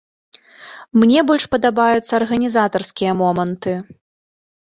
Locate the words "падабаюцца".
1.55-2.13